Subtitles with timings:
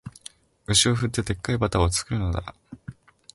[0.67, 2.55] 牛を振って、デッカいバターを作るのだ